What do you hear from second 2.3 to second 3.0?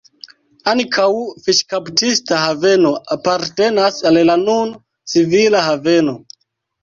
haveno